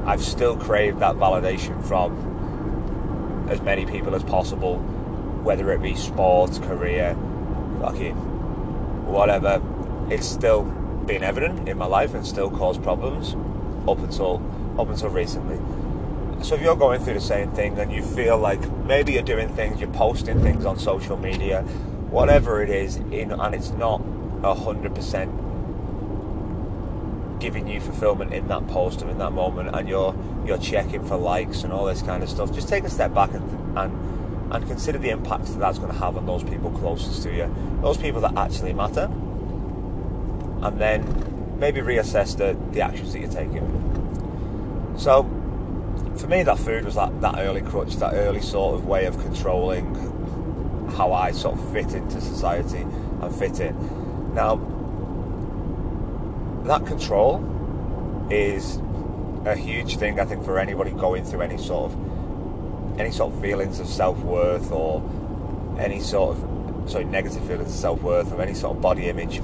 I've 0.05 0.23
still 0.23 0.55
craved 0.57 0.99
that 0.99 1.15
validation 1.15 1.83
from 1.85 3.47
as 3.49 3.61
many 3.61 3.85
people 3.85 4.15
as 4.15 4.23
possible, 4.23 4.77
whether 5.43 5.71
it 5.71 5.81
be 5.81 5.95
sports, 5.95 6.59
career, 6.59 7.15
fucking 7.81 8.15
whatever. 9.05 9.61
It's 10.09 10.25
still 10.25 10.63
been 10.63 11.23
evident 11.23 11.67
in 11.67 11.77
my 11.77 11.85
life 11.85 12.13
and 12.13 12.25
still 12.25 12.49
caused 12.49 12.81
problems 12.83 13.35
up 13.87 13.99
until 13.99 14.39
up 14.77 14.89
until 14.89 15.09
recently. 15.09 15.57
So 16.43 16.55
if 16.55 16.61
you're 16.61 16.75
going 16.75 17.01
through 17.01 17.15
the 17.15 17.21
same 17.21 17.51
thing 17.51 17.79
and 17.79 17.91
you 17.91 18.03
feel 18.03 18.37
like 18.37 18.59
maybe 18.83 19.13
you're 19.13 19.23
doing 19.23 19.49
things, 19.49 19.81
you're 19.81 19.91
posting 19.91 20.41
things 20.41 20.65
on 20.65 20.77
social 20.77 21.17
media, 21.17 21.63
whatever 22.11 22.61
it 22.61 22.69
is, 22.69 22.97
in 22.97 23.31
and 23.31 23.55
it's 23.55 23.71
not 23.71 24.01
hundred 24.43 24.95
percent 24.95 25.31
giving 27.39 27.67
you 27.67 27.79
fulfillment 27.79 28.33
in 28.33 28.47
that 28.47 28.67
post 28.67 29.01
or 29.01 29.09
in 29.09 29.17
that 29.17 29.31
moment, 29.31 29.75
and 29.75 29.89
you're 29.89 30.15
you're 30.45 30.57
checking 30.57 31.05
for 31.05 31.17
likes 31.17 31.63
and 31.63 31.73
all 31.73 31.85
this 31.85 32.01
kind 32.01 32.23
of 32.23 32.29
stuff. 32.29 32.53
Just 32.53 32.69
take 32.69 32.83
a 32.83 32.89
step 32.89 33.13
back 33.13 33.33
and 33.33 33.77
and, 33.77 34.53
and 34.53 34.67
consider 34.67 34.97
the 34.97 35.09
impact 35.09 35.45
that 35.47 35.59
that's 35.59 35.79
going 35.79 35.91
to 35.91 35.97
have 35.97 36.17
on 36.17 36.25
those 36.25 36.43
people 36.43 36.71
closest 36.71 37.23
to 37.23 37.33
you, 37.33 37.53
those 37.81 37.97
people 37.97 38.21
that 38.21 38.35
actually 38.37 38.73
matter, 38.73 39.09
and 40.61 40.79
then 40.79 41.57
maybe 41.59 41.81
reassess 41.81 42.37
the 42.37 42.57
the 42.71 42.81
actions 42.81 43.13
that 43.13 43.19
you're 43.19 43.29
taking. 43.29 43.86
So, 44.97 45.23
for 46.17 46.27
me, 46.27 46.43
that 46.43 46.57
food 46.57 46.85
was 46.85 46.95
that 46.95 47.21
that 47.21 47.35
early 47.37 47.61
crutch, 47.61 47.95
that 47.97 48.13
early 48.15 48.41
sort 48.41 48.75
of 48.75 48.85
way 48.85 49.05
of 49.05 49.17
controlling 49.19 49.93
how 50.95 51.13
I 51.13 51.31
sort 51.31 51.57
of 51.57 51.71
fit 51.71 51.93
into 51.93 52.19
society 52.19 52.81
and 52.81 53.35
fit 53.35 53.59
in. 53.59 54.33
Now, 54.33 54.55
that 56.65 56.85
control 56.85 57.43
is 58.31 58.77
a 59.45 59.55
huge 59.55 59.97
thing, 59.97 60.19
I 60.19 60.25
think, 60.25 60.43
for 60.43 60.59
anybody 60.59 60.91
going 60.91 61.23
through 61.23 61.41
any 61.41 61.57
sort 61.57 61.91
of 61.91 62.99
any 62.99 63.11
sort 63.11 63.33
of 63.33 63.41
feelings 63.41 63.79
of 63.79 63.87
self 63.87 64.17
worth 64.19 64.71
or 64.71 65.03
any 65.79 65.99
sort 65.99 66.35
of 66.35 66.89
sorry 66.89 67.05
negative 67.05 67.45
feelings 67.45 67.69
of 67.69 67.75
self 67.75 68.01
worth 68.01 68.31
or 68.31 68.41
any 68.41 68.55
sort 68.55 68.75
of 68.75 68.81
body 68.81 69.07
image 69.07 69.39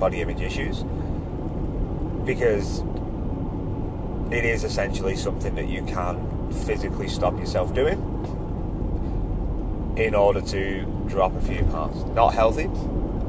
body 0.00 0.20
image 0.20 0.40
issues 0.40 0.82
because 2.24 2.82
it 4.30 4.44
is 4.44 4.64
essentially 4.64 5.16
something 5.16 5.54
that 5.54 5.68
you 5.68 5.84
can 5.84 6.52
physically 6.64 7.08
stop 7.08 7.38
yourself 7.38 7.72
doing 7.74 7.98
in 9.96 10.14
order 10.14 10.40
to 10.40 10.84
drop 11.06 11.34
a 11.34 11.40
few 11.40 11.62
pounds. 11.64 12.04
Not 12.14 12.34
healthy, 12.34 12.68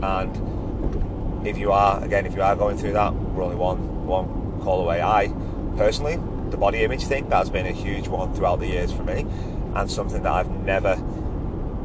and 0.02 1.48
if 1.48 1.58
you 1.58 1.72
are, 1.72 2.04
again, 2.04 2.26
if 2.26 2.36
you 2.36 2.42
are 2.42 2.56
going 2.56 2.78
through 2.78 2.94
that, 2.94 3.14
we're 3.14 3.44
only 3.44 3.56
one 3.56 4.06
one 4.06 4.62
call 4.62 4.82
away. 4.82 5.02
I 5.02 5.28
personally, 5.78 6.16
the 6.50 6.58
body 6.58 6.84
image 6.84 7.04
thing, 7.06 7.30
that's 7.30 7.50
been 7.50 7.68
a 7.68 7.72
huge 7.72 8.08
one 8.08 8.34
throughout 8.34 8.60
the 8.60 8.68
years 8.68 8.92
for 8.92 9.04
me, 9.04 9.26
and 9.76 9.90
something 9.90 10.24
that 10.24 10.32
I've 10.32 10.50
never 10.50 10.96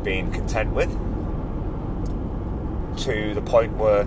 been 0.03 0.33
content 0.33 0.73
with. 0.73 0.91
To 3.05 3.35
the 3.35 3.43
point 3.43 3.77
where 3.77 4.07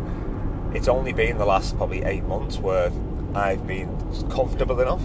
it's 0.73 0.87
only 0.87 1.13
been 1.13 1.37
the 1.37 1.45
last 1.45 1.77
probably 1.77 2.03
eight 2.03 2.23
months 2.23 2.57
where 2.59 2.91
I've 3.35 3.67
been 3.67 3.89
comfortable 4.29 4.79
enough 4.79 5.03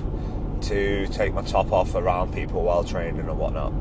to 0.69 1.07
take 1.09 1.35
my 1.35 1.43
top 1.43 1.73
off 1.73 1.95
around 1.97 2.33
people 2.33 2.63
while 2.63 2.85
training 2.85 3.19
and 3.19 3.39
whatnot. 3.39 3.73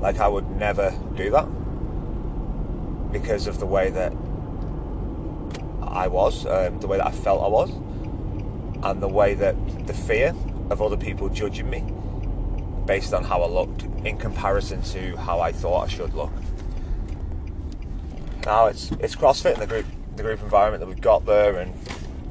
Like 0.00 0.20
I 0.20 0.28
would 0.28 0.48
never 0.50 0.94
do 1.16 1.30
that 1.30 1.48
because 3.10 3.48
of 3.48 3.58
the 3.58 3.66
way 3.66 3.90
that 3.90 4.12
I 5.82 6.06
was, 6.06 6.46
um, 6.46 6.78
the 6.78 6.86
way 6.86 6.98
that 6.98 7.06
I 7.06 7.10
felt 7.10 7.42
I 7.42 7.48
was, 7.48 7.70
and 8.84 9.02
the 9.02 9.08
way 9.08 9.34
that 9.34 9.86
the 9.86 9.94
fear 9.94 10.34
of 10.70 10.80
other 10.80 10.96
people 10.96 11.28
judging 11.28 11.68
me 11.68 11.80
based 12.86 13.12
on 13.12 13.24
how 13.24 13.42
I 13.42 13.48
looked 13.48 13.82
in 14.06 14.16
comparison 14.16 14.80
to 14.82 15.16
how 15.16 15.40
I 15.40 15.50
thought 15.50 15.84
I 15.84 15.88
should 15.88 16.14
look. 16.14 16.32
Now 18.46 18.66
it's 18.66 18.92
it's 19.00 19.16
CrossFit 19.16 19.54
and 19.54 19.62
the 19.62 19.66
group 19.66 19.86
the 20.14 20.22
group 20.22 20.40
environment 20.42 20.80
that 20.80 20.86
we've 20.86 21.00
got 21.00 21.26
there, 21.26 21.58
and 21.58 21.74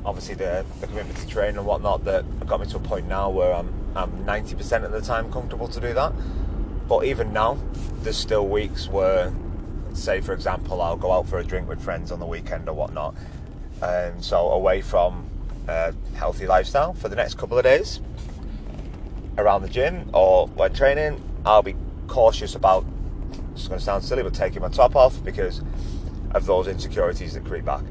obviously 0.08 0.36
the, 0.36 0.66
the 0.80 0.88
commitment 0.88 1.20
to 1.20 1.28
train 1.28 1.58
and 1.58 1.66
whatnot 1.66 2.06
that 2.06 2.24
got 2.48 2.62
me 2.62 2.66
to 2.66 2.78
a 2.78 2.80
point 2.80 3.08
now 3.08 3.30
where 3.30 3.54
I'm 3.54 3.74
I'm 3.96 4.12
90% 4.26 4.84
of 4.84 4.92
the 4.92 5.02
time 5.02 5.32
comfortable 5.32 5.68
to 5.68 5.80
do 5.80 5.94
that. 5.94 6.14
But 6.88 7.06
even 7.06 7.34
now, 7.34 7.58
there's 8.04 8.16
still 8.16 8.48
weeks 8.48 8.88
where, 8.88 9.34
say 9.94 10.22
for 10.22 10.34
example, 10.34 10.82
I'll 10.82 10.96
go 10.96 11.12
out 11.12 11.28
for 11.28 11.40
a 11.40 11.44
drink 11.44 11.68
with 11.68 11.82
friends 11.82 12.12
on 12.12 12.20
the 12.20 12.26
weekend 12.26 12.70
or 12.70 12.74
whatnot, 12.74 13.16
and 13.82 14.24
so 14.24 14.52
away 14.52 14.82
from 14.82 15.30
a 15.68 15.94
healthy 16.16 16.48
lifestyle 16.48 16.94
for 16.94 17.10
the 17.10 17.16
next 17.16 17.38
couple 17.38 17.58
of 17.58 17.64
days 17.64 18.00
around 19.38 19.64
the 19.64 19.70
gym 19.70 20.10
or 20.14 20.48
when 20.48 20.74
training, 20.74 21.22
I'll 21.46 21.64
be 21.64 21.76
cautious 22.08 22.56
about. 22.56 22.86
It's 23.54 23.68
going 23.68 23.80
to 23.80 23.84
sound 23.84 24.04
silly, 24.04 24.22
but 24.22 24.36
taking 24.36 24.62
my 24.62 24.70
top 24.70 24.96
off 24.96 25.22
because 25.24 25.62
of 26.32 26.46
those 26.46 26.68
insecurities 26.68 27.34
that 27.34 27.44
creep 27.44 27.66
back. 27.66 27.82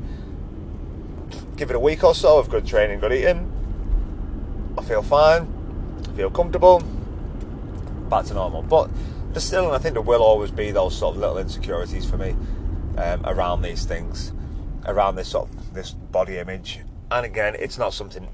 Give 1.56 1.70
it 1.70 1.76
a 1.76 1.80
week 1.80 2.04
or 2.04 2.14
so 2.14 2.38
of 2.38 2.50
good 2.50 2.66
training, 2.66 3.00
good 3.00 3.14
eating. 3.14 3.50
I 4.76 4.82
feel 4.82 5.02
fine, 5.02 5.50
I 6.06 6.16
feel 6.16 6.28
comfortable, 6.28 6.80
back 8.10 8.26
to 8.26 8.34
normal. 8.34 8.60
But 8.60 8.90
there's 9.30 9.44
still, 9.44 9.64
and 9.64 9.74
I 9.74 9.78
think 9.78 9.94
there 9.94 10.02
will 10.02 10.22
always 10.22 10.50
be 10.50 10.70
those 10.70 10.96
sort 10.96 11.14
of 11.14 11.20
little 11.20 11.38
insecurities 11.38 12.08
for 12.08 12.18
me 12.18 12.36
um, 12.98 13.24
around 13.24 13.62
these 13.62 13.86
things, 13.86 14.32
around 14.84 15.16
this 15.16 15.28
sort 15.28 15.48
of 15.48 15.72
this 15.72 15.92
body 15.92 16.36
image. 16.36 16.80
And 17.10 17.24
again, 17.24 17.56
it's 17.58 17.78
not 17.78 17.94
something 17.94 18.28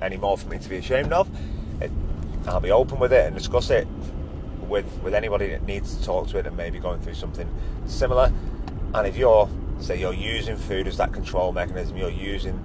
anymore 0.00 0.38
for 0.38 0.48
me 0.48 0.58
to 0.58 0.68
be 0.68 0.76
ashamed 0.76 1.12
of. 1.12 1.28
It, 1.82 1.90
I'll 2.46 2.60
be 2.60 2.70
open 2.70 2.98
with 2.98 3.12
it 3.12 3.26
and 3.26 3.36
discuss 3.36 3.68
it 3.68 3.86
with 4.66 4.86
with 5.02 5.12
anybody 5.12 5.48
that 5.48 5.64
needs 5.64 5.94
to 5.94 6.02
talk 6.02 6.28
to 6.28 6.38
it 6.38 6.46
and 6.46 6.56
maybe 6.56 6.78
going 6.78 7.02
through 7.02 7.14
something 7.14 7.48
similar. 7.84 8.32
And 8.94 9.06
if 9.06 9.18
you're 9.18 9.46
say 9.82 9.98
you're 9.98 10.12
using 10.12 10.56
food 10.56 10.86
as 10.86 10.96
that 10.98 11.12
control 11.12 11.52
mechanism, 11.52 11.96
you're 11.96 12.10
using 12.10 12.60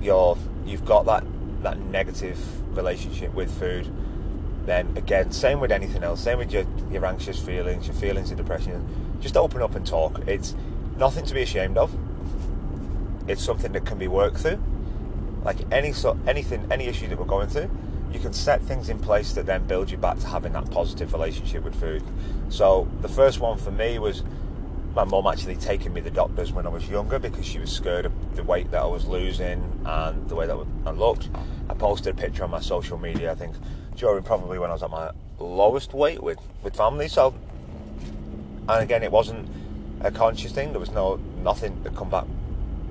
your 0.00 0.36
you've 0.64 0.84
got 0.84 1.06
that 1.06 1.24
that 1.62 1.78
negative 1.78 2.38
relationship 2.76 3.32
with 3.34 3.56
food, 3.58 3.88
then 4.66 4.96
again, 4.96 5.30
same 5.32 5.60
with 5.60 5.72
anything 5.72 6.02
else, 6.02 6.20
same 6.20 6.38
with 6.38 6.52
your, 6.52 6.64
your 6.90 7.04
anxious 7.04 7.38
feelings, 7.38 7.86
your 7.86 7.96
feelings 7.96 8.30
of 8.30 8.36
depression, 8.36 9.18
just 9.20 9.36
open 9.36 9.62
up 9.62 9.74
and 9.74 9.86
talk. 9.86 10.20
It's 10.26 10.54
nothing 10.96 11.24
to 11.26 11.34
be 11.34 11.42
ashamed 11.42 11.78
of. 11.78 11.94
It's 13.28 13.42
something 13.42 13.72
that 13.72 13.86
can 13.86 13.98
be 13.98 14.08
worked 14.08 14.38
through. 14.38 14.62
Like 15.44 15.58
any 15.72 15.92
sort 15.92 16.18
anything 16.26 16.66
any 16.70 16.86
issue 16.86 17.08
that 17.08 17.18
we're 17.18 17.24
going 17.24 17.48
through, 17.48 17.70
you 18.12 18.20
can 18.20 18.32
set 18.32 18.60
things 18.62 18.88
in 18.88 18.98
place 18.98 19.32
that 19.32 19.46
then 19.46 19.66
build 19.66 19.90
you 19.90 19.96
back 19.96 20.18
to 20.20 20.26
having 20.26 20.52
that 20.52 20.70
positive 20.70 21.12
relationship 21.12 21.64
with 21.64 21.74
food. 21.74 22.02
So 22.48 22.88
the 23.00 23.08
first 23.08 23.40
one 23.40 23.58
for 23.58 23.70
me 23.70 23.98
was 23.98 24.22
my 24.94 25.04
mum 25.04 25.26
actually 25.26 25.56
taking 25.56 25.92
me 25.92 26.00
to 26.00 26.10
the 26.10 26.14
doctors 26.14 26.52
when 26.52 26.66
I 26.66 26.68
was 26.68 26.88
younger 26.88 27.18
because 27.18 27.46
she 27.46 27.58
was 27.58 27.72
scared 27.72 28.06
of 28.06 28.36
the 28.36 28.42
weight 28.42 28.70
that 28.70 28.82
I 28.82 28.86
was 28.86 29.06
losing 29.06 29.80
and 29.84 30.28
the 30.28 30.34
way 30.34 30.46
that 30.46 30.66
I 30.86 30.90
looked. 30.90 31.30
I 31.68 31.74
posted 31.74 32.14
a 32.14 32.20
picture 32.20 32.44
on 32.44 32.50
my 32.50 32.60
social 32.60 32.98
media, 32.98 33.32
I 33.32 33.34
think, 33.34 33.54
during 33.96 34.22
probably 34.22 34.58
when 34.58 34.70
I 34.70 34.74
was 34.74 34.82
at 34.82 34.90
my 34.90 35.10
lowest 35.38 35.94
weight 35.94 36.22
with, 36.22 36.38
with 36.62 36.76
family. 36.76 37.08
So, 37.08 37.34
and 38.68 38.82
again, 38.82 39.02
it 39.02 39.10
wasn't 39.10 39.48
a 40.00 40.10
conscious 40.10 40.52
thing. 40.52 40.72
There 40.72 40.80
was 40.80 40.90
no 40.90 41.16
nothing 41.38 41.82
to 41.84 41.90
come 41.90 42.10
back 42.10 42.26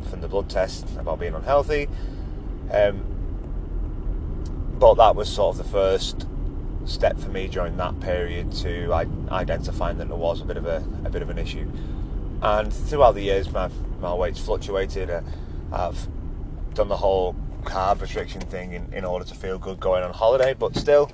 from 0.09 0.21
the 0.21 0.27
blood 0.27 0.49
test 0.49 0.87
about 0.97 1.19
being 1.19 1.35
unhealthy. 1.35 1.87
Um, 2.71 3.05
but 4.79 4.95
that 4.95 5.15
was 5.15 5.29
sort 5.29 5.57
of 5.57 5.65
the 5.65 5.71
first 5.71 6.25
step 6.85 7.17
for 7.19 7.29
me 7.29 7.47
during 7.47 7.77
that 7.77 7.99
period 7.99 8.51
to 8.51 8.93
identifying 9.31 9.97
that 9.97 10.07
there 10.07 10.17
was 10.17 10.41
a 10.41 10.45
bit 10.45 10.57
of 10.57 10.65
a, 10.65 10.83
a 11.05 11.09
bit 11.09 11.21
of 11.21 11.29
an 11.29 11.37
issue. 11.37 11.69
And 12.41 12.73
throughout 12.73 13.13
the 13.13 13.21
years, 13.21 13.51
my, 13.51 13.69
my 13.99 14.13
weight's 14.13 14.39
fluctuated. 14.39 15.09
Uh, 15.09 15.21
I've 15.71 16.07
done 16.73 16.87
the 16.87 16.97
whole 16.97 17.35
carb 17.63 18.01
restriction 18.01 18.41
thing 18.41 18.73
in, 18.73 18.91
in 18.93 19.05
order 19.05 19.25
to 19.25 19.35
feel 19.35 19.59
good 19.59 19.79
going 19.79 20.03
on 20.03 20.11
holiday, 20.13 20.53
but 20.53 20.75
still, 20.75 21.11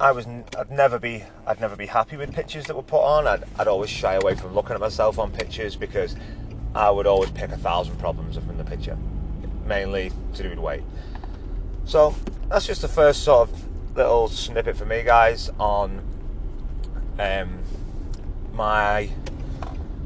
I 0.00 0.10
was 0.10 0.26
I'd 0.58 0.70
never 0.70 0.98
be 0.98 1.22
I'd 1.46 1.60
never 1.60 1.76
be 1.76 1.86
happy 1.86 2.16
with 2.16 2.32
pictures 2.32 2.64
that 2.64 2.74
were 2.74 2.82
put 2.82 3.02
on. 3.02 3.28
I'd, 3.28 3.44
I'd 3.58 3.68
always 3.68 3.90
shy 3.90 4.14
away 4.14 4.34
from 4.34 4.54
looking 4.54 4.74
at 4.74 4.80
myself 4.80 5.18
on 5.18 5.30
pictures 5.30 5.76
because 5.76 6.16
I 6.74 6.90
would 6.90 7.06
always 7.06 7.30
pick 7.30 7.50
a 7.52 7.56
thousand 7.56 7.98
problems 7.98 8.36
from 8.36 8.58
the 8.58 8.64
picture, 8.64 8.98
mainly 9.66 10.10
to 10.34 10.42
do 10.42 10.50
with 10.50 10.58
weight. 10.58 10.82
So 11.84 12.14
that's 12.48 12.66
just 12.66 12.82
the 12.82 12.88
first 12.88 13.22
sort 13.22 13.48
of 13.48 13.63
little 13.94 14.28
snippet 14.28 14.76
for 14.76 14.84
me, 14.84 15.02
guys, 15.02 15.50
on 15.58 16.02
um, 17.18 17.62
my 18.52 19.10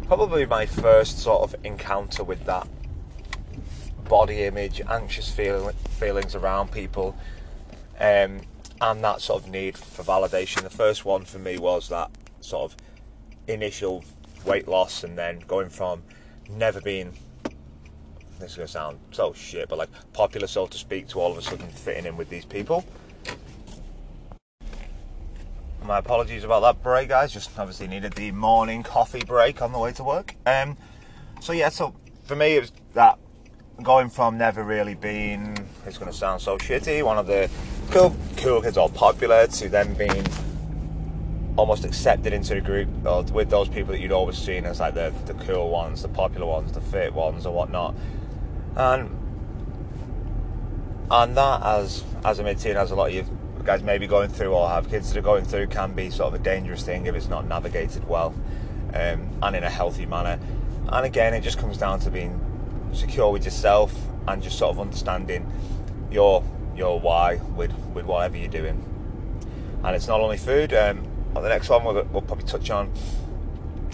probably 0.07 0.47
my 0.47 0.67
first 0.67 1.19
sort 1.19 1.43
of 1.43 1.55
encounter 1.65 2.25
with 2.25 2.45
that 2.47 2.67
body 4.09 4.45
image, 4.45 4.81
anxious 4.89 5.31
feel, 5.31 5.71
feelings 5.99 6.35
around 6.35 6.73
people, 6.73 7.17
um, 8.01 8.41
and 8.81 9.05
that 9.05 9.21
sort 9.21 9.43
of 9.43 9.51
need 9.51 9.77
for 9.77 10.03
validation. 10.03 10.63
The 10.63 10.71
first 10.71 11.05
one 11.05 11.25
for 11.25 11.39
me 11.39 11.59
was 11.59 11.89
that 11.89 12.11
sort 12.41 12.73
of 12.73 12.77
initial 13.47 14.05
weight 14.45 14.69
loss, 14.69 15.05
and 15.05 15.17
then 15.17 15.41
going 15.47 15.71
from 15.71 16.03
never 16.49 16.81
being 16.81 17.13
this 18.39 18.53
is 18.53 18.57
going 18.57 18.67
to 18.67 18.73
sound 18.73 18.99
so 19.11 19.33
shit, 19.33 19.69
but 19.69 19.79
like 19.79 19.89
popular, 20.13 20.47
so 20.47 20.67
to 20.69 20.79
speak, 20.79 21.09
to 21.09 21.19
all 21.19 21.33
of 21.33 21.39
a 21.39 21.43
sudden 21.43 21.67
fitting 21.69 22.07
in 22.07 22.17
with 22.17 22.29
these 22.29 22.45
people. 22.45 22.85
My 25.89 25.97
apologies 25.97 26.45
about 26.45 26.61
that 26.61 26.83
break, 26.83 27.09
guys. 27.09 27.33
Just 27.33 27.59
obviously 27.59 27.89
needed 27.89 28.13
the 28.13 28.31
morning 28.33 28.83
coffee 28.83 29.25
break 29.25 29.63
on 29.63 29.73
the 29.73 29.79
way 29.79 29.91
to 29.93 30.05
work. 30.05 30.35
Um, 30.45 30.77
so 31.41 31.55
yeah, 31.55 31.71
so 31.71 31.95
for 32.25 32.37
me 32.37 32.57
it 32.57 32.61
was 32.61 32.73
that 32.93 33.19
going 33.83 34.11
from 34.11 34.37
never 34.37 34.63
really 34.63 34.95
being, 34.95 35.57
it's 35.87 35.97
going 35.97 36.13
to 36.13 36.17
sound 36.17 36.43
so 36.43 36.59
shitty, 36.59 37.03
one 37.03 37.17
of 37.17 37.27
the 37.27 37.49
cool, 37.91 38.15
cool 38.37 38.61
kids, 38.61 38.77
all 38.77 38.91
popular, 38.91 39.47
to 39.47 39.71
then 39.71 39.95
being 39.95 40.27
almost 41.57 41.87
accepted 41.87 42.35
into 42.35 42.55
the 42.55 42.61
group 42.61 42.91
with 43.33 43.49
those 43.49 43.71
people 43.71 43.93
that 43.93 44.01
you'd 44.01 44.13
always 44.13 44.37
seen 44.37 44.67
as 44.67 44.81
like 44.81 44.93
the, 44.93 45.11
the 45.25 45.33
cool 45.47 45.71
ones, 45.71 46.03
the 46.03 46.09
popular 46.09 46.47
ones, 46.47 46.71
the 46.71 46.83
fit 46.83 47.15
ones, 47.15 47.47
or 47.47 47.55
whatnot. 47.55 47.95
And 48.77 49.09
and 51.11 51.35
that, 51.35 51.63
as 51.63 52.05
as 52.27 52.41
a 52.41 52.45
mid-teen, 52.45 52.77
as 52.77 52.91
a 52.91 52.95
lot 52.95 53.09
of 53.09 53.15
you 53.15 53.38
guys 53.69 53.83
may 53.83 53.99
be 53.99 54.07
going 54.07 54.31
through 54.31 54.55
or 54.55 54.67
have 54.67 54.89
kids 54.89 55.13
that 55.13 55.19
are 55.19 55.23
going 55.23 55.45
through, 55.45 55.67
can 55.67 55.93
be 55.93 56.09
sort 56.09 56.33
of 56.33 56.41
a 56.41 56.43
dangerous 56.43 56.83
thing 56.83 57.05
if 57.05 57.15
it's 57.15 57.29
not 57.29 57.47
navigated 57.47 58.03
well 58.09 58.35
um, 58.95 59.29
and 59.43 59.55
in 59.55 59.63
a 59.63 59.69
healthy 59.69 60.07
manner. 60.07 60.41
And 60.89 61.05
again, 61.05 61.35
it 61.35 61.43
just 61.43 61.59
comes 61.59 61.77
down 61.77 62.01
to 62.01 62.11
being 62.11 62.41
secure 62.95 63.31
with 63.31 63.45
yourself 63.45 63.95
and 64.27 64.43
just 64.43 64.57
sort 64.57 64.71
of 64.71 64.81
understanding 64.81 65.47
your 66.11 66.43
your 66.75 66.99
why 66.99 67.43
with 67.57 67.71
with 67.93 68.07
whatever 68.07 68.39
you're 68.39 68.49
doing. 68.49 68.83
And 69.85 69.95
it's 69.95 70.09
not 70.09 70.23
only 70.23 70.39
food. 70.39 70.73
Um, 70.73 71.07
on 71.37 71.43
the 71.43 71.51
next 71.51 71.69
one, 71.69 71.85
we'll, 71.85 72.03
we'll, 72.05 72.23
probably 72.23 72.47
touch 72.47 72.71
on 72.71 72.91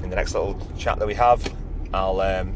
in 0.05 0.09
the 0.09 0.15
next 0.15 0.35
little 0.35 0.57
chat 0.79 1.01
that 1.01 1.07
we 1.09 1.15
have. 1.15 1.53
I'll 1.93 2.21
um, 2.21 2.55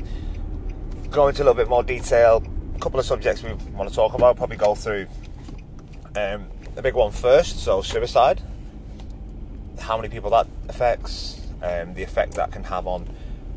go 1.11 1.27
into 1.27 1.43
a 1.43 1.45
little 1.45 1.55
bit 1.55 1.69
more 1.69 1.83
detail. 1.83 2.45
A 2.77 2.79
couple 2.79 3.01
of 3.01 3.07
subjects 3.07 3.43
we 3.43 3.55
want 3.75 3.89
to 3.89 3.95
talk 3.95 4.15
about. 4.15 4.37
Probably 4.37 4.57
go 4.57 4.77
through 4.77 5.09
um, 6.15 6.47
the 6.79 6.83
big 6.83 6.95
one 6.95 7.11
first. 7.11 7.59
So 7.59 7.83
suicide. 7.83 8.41
How 9.81 9.97
many 9.97 10.09
people 10.09 10.31
that 10.31 10.47
affects. 10.69 11.41
Um, 11.61 11.95
the 11.95 12.05
effect 12.05 12.35
that 12.35 12.53
can 12.53 12.63
have 12.63 12.87
on 12.87 13.09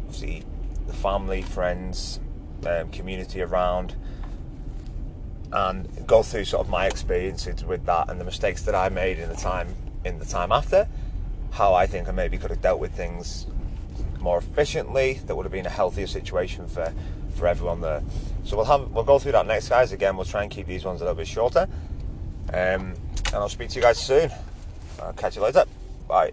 obviously 0.08 0.44
the 0.88 0.94
family, 0.94 1.44
friends, 1.44 2.20
um, 2.66 2.90
community 2.90 3.44
around, 3.44 3.94
and 5.51 6.08
go 6.08 6.24
through 6.24 6.46
sort 6.46 6.66
of 6.66 6.72
my 6.72 6.88
experiences 6.88 7.63
with 7.63 7.86
that 7.86 8.10
and 8.10 8.20
the 8.20 8.25
mistakes 8.25 8.63
that 8.63 8.74
I 8.74 8.90
made 8.90 9.20
in 9.20 9.30
the 9.30 9.36
time 9.36 9.75
in 10.04 10.18
the 10.18 10.25
time 10.25 10.51
after. 10.51 10.88
How 11.51 11.75
I 11.75 11.86
think 11.86 12.10
I 12.10 12.12
maybe 12.12 12.40
could 12.40 12.50
have 12.50 12.63
dealt 12.63 12.80
with 12.80 12.94
things 12.94 13.46
more 14.20 14.40
efficiently. 14.40 15.22
That 15.28 15.36
would 15.36 15.46
have 15.46 15.54
been 15.54 15.68
a 15.68 15.70
healthier 15.70 16.08
situation 16.08 16.68
for 16.68 16.92
for 17.36 17.46
everyone 17.46 17.82
there. 17.82 18.01
So 18.46 18.58
we'll 18.58 18.66
have 18.66 18.90
we'll 18.90 19.04
go 19.04 19.20
through 19.20 19.34
that 19.34 19.46
next, 19.46 19.70
guys. 19.70 19.92
Again, 19.92 20.18
we'll 20.18 20.25
try 20.25 20.42
and 20.42 20.50
keep 20.50 20.66
these 20.66 20.84
ones 20.84 21.01
a 21.01 21.04
little 21.04 21.18
bit 21.18 21.28
shorter. 21.28 21.70
Um, 22.51 22.96
and 23.34 23.42
I'll 23.42 23.50
speak 23.50 23.70
to 23.70 23.76
you 23.76 23.82
guys 23.82 23.98
soon. 23.98 24.30
I'll 25.02 25.14
catch 25.14 25.36
you 25.36 25.42
later. 25.42 25.66
Bye. 26.08 26.32